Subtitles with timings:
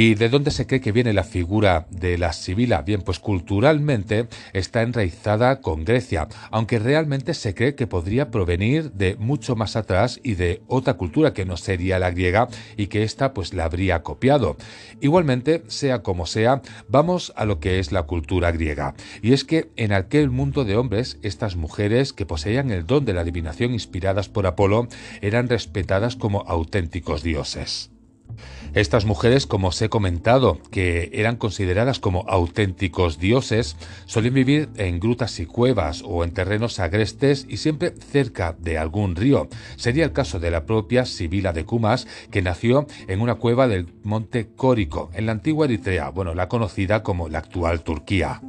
[0.00, 2.82] ¿Y de dónde se cree que viene la figura de la Sibila?
[2.82, 9.16] Bien, pues culturalmente está enraizada con Grecia, aunque realmente se cree que podría provenir de
[9.16, 13.34] mucho más atrás y de otra cultura que no sería la griega y que ésta
[13.34, 14.56] pues la habría copiado.
[15.00, 18.94] Igualmente, sea como sea, vamos a lo que es la cultura griega.
[19.20, 23.14] Y es que en aquel mundo de hombres, estas mujeres que poseían el don de
[23.14, 24.86] la adivinación inspiradas por Apolo
[25.22, 27.90] eran respetadas como auténticos dioses.
[28.74, 35.00] Estas mujeres, como os he comentado, que eran consideradas como auténticos dioses, solían vivir en
[35.00, 39.48] grutas y cuevas o en terrenos agrestes y siempre cerca de algún río.
[39.76, 43.92] Sería el caso de la propia Sibila de Cumas, que nació en una cueva del
[44.02, 48.40] monte Córico, en la antigua Eritrea, bueno, la conocida como la actual Turquía.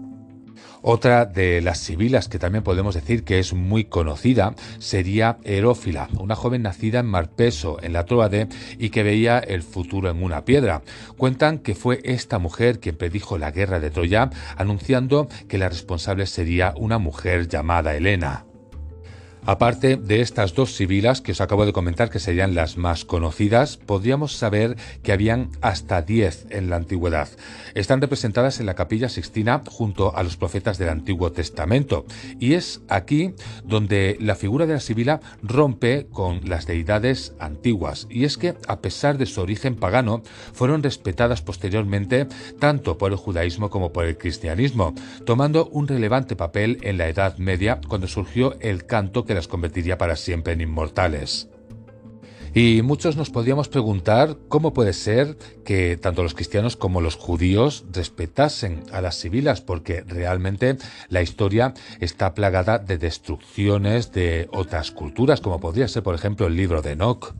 [0.81, 6.35] Otra de las sibilas que también podemos decir que es muy conocida sería Herófila, una
[6.35, 10.81] joven nacida en Marpeso, en la Troade, y que veía el futuro en una piedra.
[11.17, 16.25] Cuentan que fue esta mujer quien predijo la guerra de Troya, anunciando que la responsable
[16.25, 18.48] sería una mujer llamada Helena.
[19.45, 23.77] Aparte de estas dos sibilas que os acabo de comentar que serían las más conocidas,
[23.77, 27.29] podríamos saber que habían hasta 10 en la antigüedad.
[27.73, 32.05] Están representadas en la capilla Sixtina junto a los profetas del Antiguo Testamento
[32.39, 38.25] y es aquí donde la figura de la sibila rompe con las deidades antiguas y
[38.25, 40.21] es que a pesar de su origen pagano
[40.53, 42.27] fueron respetadas posteriormente
[42.59, 44.93] tanto por el judaísmo como por el cristianismo,
[45.25, 49.99] tomando un relevante papel en la Edad Media cuando surgió el canto que las convertiría
[49.99, 51.49] para siempre en inmortales.
[52.55, 57.85] Y muchos nos podríamos preguntar cómo puede ser que tanto los cristianos como los judíos
[57.93, 60.77] respetasen a las sibilas, porque realmente
[61.09, 66.55] la historia está plagada de destrucciones de otras culturas, como podría ser, por ejemplo, el
[66.55, 67.35] libro de Enoch.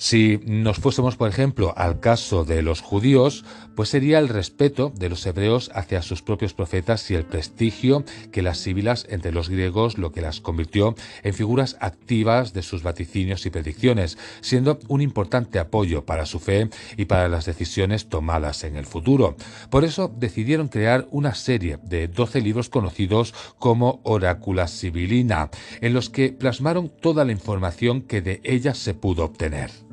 [0.00, 3.44] Si nos fuésemos, por ejemplo, al caso de los judíos,
[3.74, 8.42] pues sería el respeto de los hebreos hacia sus propios profetas y el prestigio que
[8.42, 10.94] las síbilas entre los griegos lo que las convirtió
[11.24, 16.70] en figuras activas de sus vaticinios y predicciones, siendo un importante apoyo para su fe
[16.96, 19.34] y para las decisiones tomadas en el futuro.
[19.68, 26.08] Por eso decidieron crear una serie de 12 libros conocidos como Orácula Sibilina, en los
[26.08, 29.87] que plasmaron toda la información que de ellas se pudo obtener.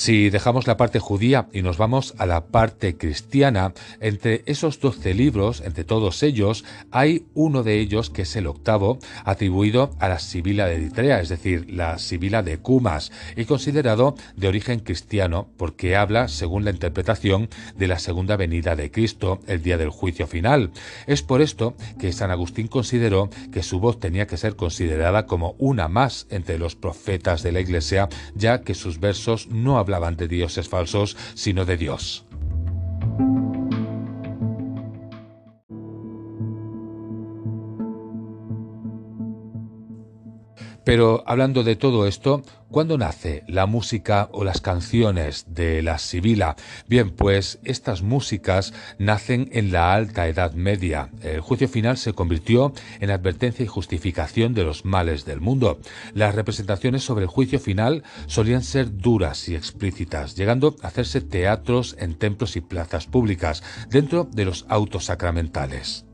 [0.00, 5.12] Si dejamos la parte judía y nos vamos a la parte cristiana, entre esos doce
[5.12, 10.18] libros, entre todos ellos, hay uno de ellos que es el octavo, atribuido a la
[10.18, 15.96] Sibila de Eritrea, es decir, la Sibila de Cumas, y considerado de origen cristiano porque
[15.96, 20.70] habla, según la interpretación, de la segunda venida de Cristo, el día del juicio final.
[21.06, 25.56] Es por esto que San Agustín consideró que su voz tenía que ser considerada como
[25.58, 30.16] una más entre los profetas de la Iglesia, ya que sus versos no hablan hablaban
[30.16, 32.24] de dioses falsos, sino de Dios.
[40.84, 46.56] Pero hablando de todo esto, ¿cuándo nace la música o las canciones de la Sibila?
[46.88, 51.10] Bien, pues estas músicas nacen en la Alta Edad Media.
[51.22, 55.78] El juicio final se convirtió en advertencia y justificación de los males del mundo.
[56.14, 61.94] Las representaciones sobre el juicio final solían ser duras y explícitas, llegando a hacerse teatros
[61.98, 66.06] en templos y plazas públicas, dentro de los autos sacramentales.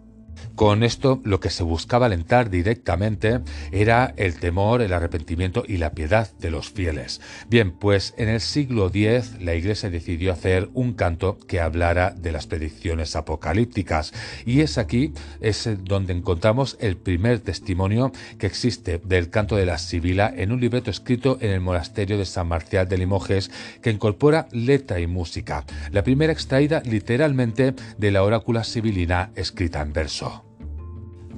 [0.57, 3.41] Con esto lo que se buscaba alentar directamente
[3.73, 7.21] era el temor, el arrepentimiento y la piedad de los fieles.
[7.51, 12.33] Bien, pues en el siglo X la Iglesia decidió hacer un canto que hablara de
[12.33, 14.15] las predicciones apocalípticas
[14.47, 15.13] y es aquí
[15.43, 20.61] es donde encontramos el primer testimonio que existe del canto de la Sibila en un
[20.63, 23.51] libreto escrito en el monasterio de San Marcial de Limoges
[23.83, 25.67] que incorpora letra y música.
[25.93, 30.46] La primera extraída literalmente de la orácula sibilina escrita en verso.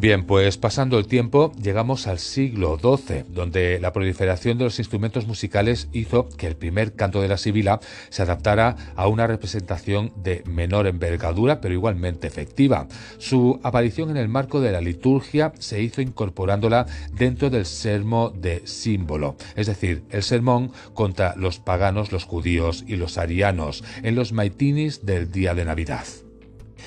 [0.01, 5.27] Bien, pues pasando el tiempo llegamos al siglo XII, donde la proliferación de los instrumentos
[5.27, 10.45] musicales hizo que el primer canto de la sibila se adaptara a una representación de
[10.47, 12.87] menor envergadura, pero igualmente efectiva.
[13.19, 18.63] Su aparición en el marco de la liturgia se hizo incorporándola dentro del sermo de
[18.69, 24.33] símbolo, es decir, el sermón contra los paganos, los judíos y los arianos, en los
[24.33, 26.05] maitinis del día de Navidad.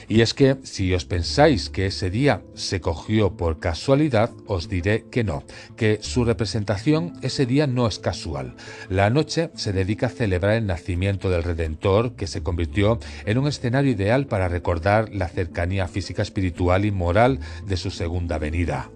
[0.07, 5.05] Y es que si os pensáis que ese día se cogió por casualidad, os diré
[5.09, 5.43] que no,
[5.75, 8.55] que su representación ese día no es casual.
[8.89, 13.47] La noche se dedica a celebrar el nacimiento del Redentor, que se convirtió en un
[13.47, 18.89] escenario ideal para recordar la cercanía física, espiritual y moral de su segunda venida.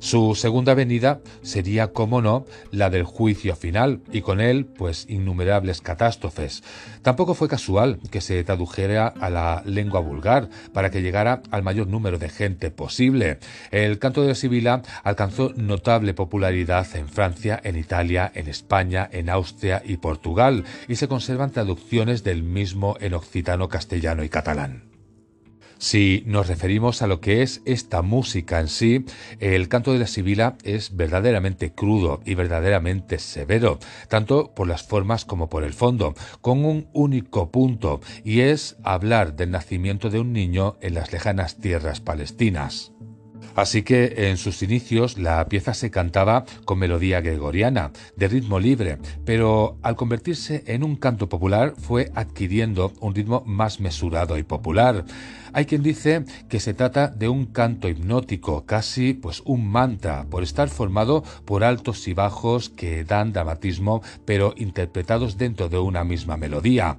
[0.00, 5.80] Su segunda venida sería, como no, la del juicio final, y con él, pues, innumerables
[5.80, 6.62] catástrofes.
[7.02, 11.88] Tampoco fue casual que se tradujera a la lengua vulgar para que llegara al mayor
[11.88, 13.38] número de gente posible.
[13.70, 19.28] El canto de la Sibila alcanzó notable popularidad en Francia, en Italia, en España, en
[19.28, 24.87] Austria y Portugal, y se conservan traducciones del mismo en occitano, castellano y catalán.
[25.78, 29.04] Si nos referimos a lo que es esta música en sí,
[29.38, 33.78] el canto de la sibila es verdaderamente crudo y verdaderamente severo,
[34.08, 39.36] tanto por las formas como por el fondo, con un único punto, y es hablar
[39.36, 42.92] del nacimiento de un niño en las lejanas tierras palestinas.
[43.58, 48.98] Así que en sus inicios la pieza se cantaba con melodía gregoriana, de ritmo libre,
[49.24, 55.04] pero al convertirse en un canto popular fue adquiriendo un ritmo más mesurado y popular.
[55.52, 60.44] Hay quien dice que se trata de un canto hipnótico, casi pues un mantra, por
[60.44, 66.36] estar formado por altos y bajos que dan dramatismo, pero interpretados dentro de una misma
[66.36, 66.96] melodía.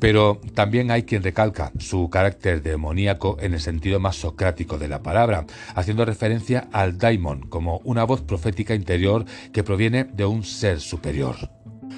[0.00, 5.02] Pero también hay quien recalca su carácter demoníaco en el sentido más socrático de la
[5.02, 5.44] palabra,
[5.74, 11.36] haciendo referencia al daimon como una voz profética interior que proviene de un ser superior.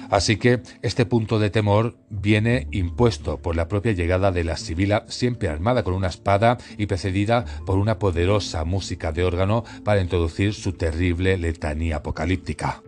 [0.09, 5.05] Así que este punto de temor viene impuesto por la propia llegada de la Sibila,
[5.07, 10.53] siempre armada con una espada y precedida por una poderosa música de órgano para introducir
[10.53, 12.83] su terrible letanía apocalíptica.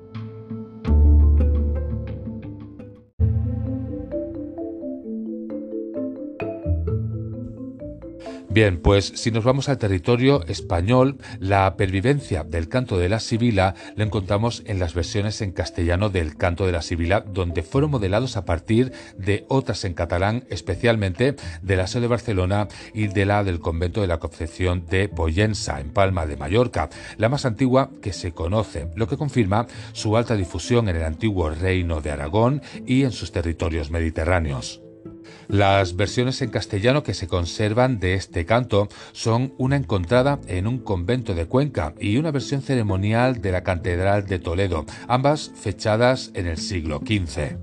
[8.56, 13.75] Bien, pues si nos vamos al territorio español, la pervivencia del canto de la Sibila
[13.98, 18.38] lo encontramos en las versiones en castellano del canto de la Sibila, donde fueron modelados
[18.38, 23.44] a partir de otras en catalán, especialmente de la SEO de Barcelona y de la
[23.44, 26.88] del convento de la Concepción de Poyensa, en Palma de Mallorca,
[27.18, 31.50] la más antigua que se conoce, lo que confirma su alta difusión en el antiguo
[31.50, 34.84] reino de Aragón y en sus territorios mediterráneos.
[35.48, 40.80] Las versiones en castellano que se conservan de este canto son una encontrada en un
[40.80, 46.48] convento de Cuenca y una versión ceremonial de la Catedral de Toledo, ambas fechadas en
[46.48, 47.57] el siglo XV.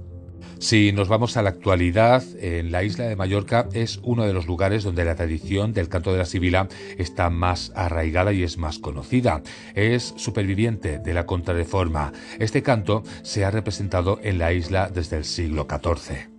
[0.62, 4.46] Si nos vamos a la actualidad, en la isla de Mallorca es uno de los
[4.46, 6.68] lugares donde la tradición del canto de la sibila
[6.98, 9.42] está más arraigada y es más conocida.
[9.74, 12.12] Es superviviente de la contrarreforma.
[12.38, 16.31] Este canto se ha representado en la isla desde el siglo XIV.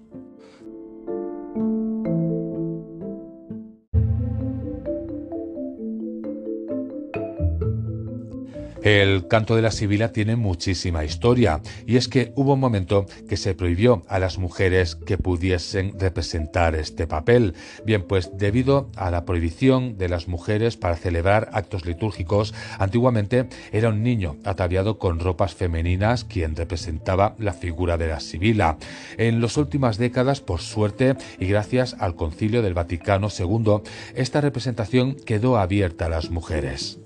[8.83, 13.38] El canto de la sibila tiene muchísima historia y es que hubo un momento que
[13.38, 17.53] se prohibió a las mujeres que pudiesen representar este papel.
[17.85, 23.88] Bien, pues debido a la prohibición de las mujeres para celebrar actos litúrgicos, antiguamente era
[23.88, 28.77] un niño ataviado con ropas femeninas quien representaba la figura de la sibila.
[29.18, 33.81] En las últimas décadas, por suerte y gracias al Concilio del Vaticano II,
[34.13, 37.00] esta representación quedó abierta a las mujeres.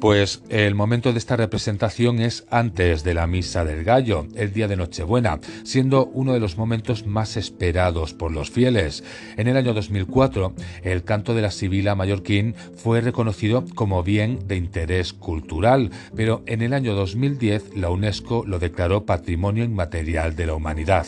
[0.00, 4.68] Pues el momento de esta representación es antes de la Misa del Gallo, el día
[4.68, 9.02] de Nochebuena, siendo uno de los momentos más esperados por los fieles.
[9.38, 14.56] En el año 2004, el canto de la Sibila mallorquín fue reconocido como bien de
[14.56, 20.54] interés cultural, pero en el año 2010 la UNESCO lo declaró Patrimonio Inmaterial de la
[20.54, 21.06] Humanidad.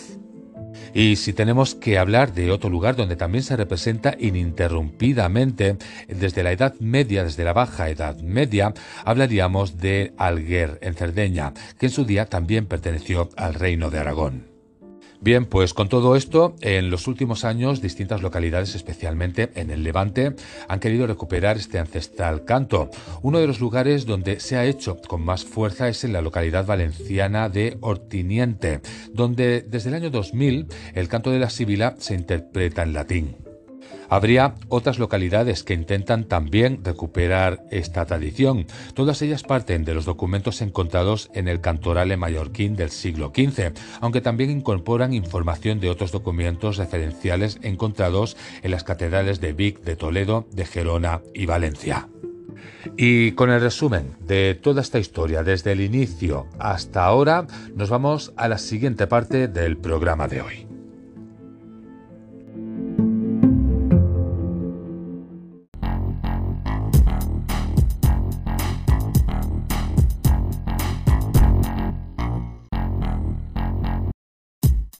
[0.94, 5.76] Y si tenemos que hablar de otro lugar donde también se representa ininterrumpidamente
[6.08, 11.86] desde la Edad Media, desde la Baja Edad Media, hablaríamos de Alguer, en Cerdeña, que
[11.86, 14.57] en su día también perteneció al Reino de Aragón.
[15.20, 20.36] Bien, pues con todo esto, en los últimos años distintas localidades, especialmente en el Levante,
[20.68, 22.88] han querido recuperar este ancestral canto.
[23.22, 26.66] Uno de los lugares donde se ha hecho con más fuerza es en la localidad
[26.66, 28.80] valenciana de Ortiniente,
[29.12, 33.47] donde desde el año 2000 el canto de la Sibila se interpreta en latín.
[34.08, 38.66] Habría otras localidades que intentan también recuperar esta tradición.
[38.94, 44.20] Todas ellas parten de los documentos encontrados en el Cantorale mallorquín del siglo XV, aunque
[44.20, 50.46] también incorporan información de otros documentos referenciales encontrados en las catedrales de Vic, de Toledo,
[50.52, 52.08] de Gerona y Valencia.
[52.96, 58.32] Y con el resumen de toda esta historia desde el inicio hasta ahora, nos vamos
[58.36, 60.67] a la siguiente parte del programa de hoy.